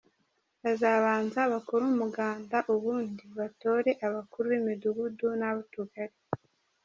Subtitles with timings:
[0.63, 6.15] Bazabanza bakore Umuganda ubundi batore abakuru b’imidugudu n’ab’utugari.